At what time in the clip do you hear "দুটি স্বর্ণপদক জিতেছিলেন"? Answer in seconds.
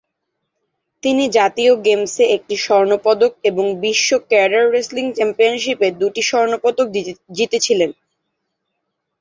6.01-7.91